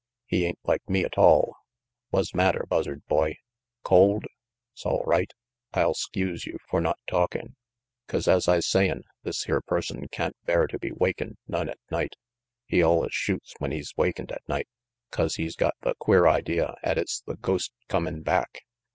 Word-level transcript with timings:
He 0.25 0.45
ain't 0.47 0.57
like 0.63 0.81
me 0.89 1.03
atoll 1.03 1.53
wha's 2.11 2.33
matter, 2.33 2.65
Buzzard 2.67 3.05
Boy? 3.05 3.35
Cold? 3.83 4.25
S'all 4.73 5.03
right, 5.05 5.31
I'll 5.75 5.93
'skuse 5.93 6.43
you 6.47 6.57
for 6.71 6.81
not 6.81 6.97
talkin', 7.05 7.55
but 8.07 8.27
as 8.27 8.47
I's 8.47 8.65
say 8.65 8.89
in', 8.89 9.03
this 9.21 9.43
here 9.43 9.61
person 9.61 10.07
can't 10.07 10.35
bear 10.43 10.65
to 10.65 10.79
be 10.79 10.91
wakened 10.91 11.37
none 11.47 11.69
at 11.69 11.77
night. 11.91 12.15
He 12.65 12.81
allus 12.81 13.13
shoots 13.13 13.53
when 13.59 13.71
he's 13.71 13.93
wakened 13.95 14.31
at 14.31 14.41
night, 14.47 14.67
'cause 15.11 15.35
he's 15.35 15.55
got 15.55 15.75
the 15.81 15.93
queer 15.99 16.27
idea 16.27 16.73
'at 16.81 16.97
it's 16.97 17.21
the 17.21 17.35
ghost 17.35 17.71
comin' 17.87 18.23
back. 18.23 18.63